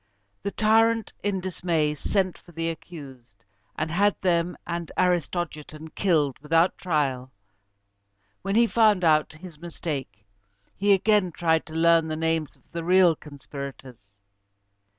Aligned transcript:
The 0.41 0.49
tyrant, 0.49 1.13
in 1.21 1.41
dismay, 1.41 1.93
sent 1.93 2.35
for 2.35 2.53
the 2.53 2.69
accused, 2.69 3.45
and 3.77 3.91
had 3.91 4.15
them 4.21 4.57
and 4.65 4.91
Aristogiton 4.97 5.89
killed 5.93 6.39
without 6.39 6.75
trial. 6.75 7.31
When 8.41 8.55
he 8.55 8.65
found 8.65 9.03
out 9.03 9.33
his 9.33 9.61
mistake, 9.61 10.25
he 10.75 10.93
again 10.93 11.31
tried 11.31 11.67
to 11.67 11.73
learn 11.75 12.07
the 12.07 12.15
names 12.15 12.55
of 12.55 12.63
the 12.71 12.83
real 12.83 13.15
conspirators. 13.15 14.03